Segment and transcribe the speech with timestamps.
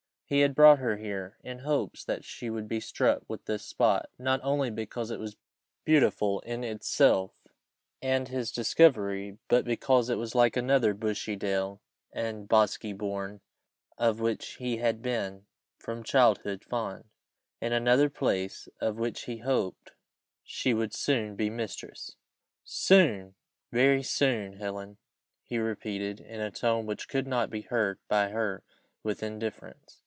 [0.25, 4.09] He had brought her here, in hopes that she would be struck with this spot,
[4.17, 5.35] not only because it was
[5.83, 7.33] beautiful in itself,
[8.01, 11.81] and his discovery, but because it was like another bushy dell
[12.13, 13.41] and bosky bourne,
[13.97, 17.03] of which he had been from childhood fond,
[17.59, 19.91] in another place, of which he hoped
[20.45, 22.15] she would soon be mistress.
[22.63, 23.35] "Soon!
[23.73, 24.95] very soon, Helen!"
[25.43, 28.63] he repeated, in a tone which could not be heard by her
[29.03, 29.97] with indifference.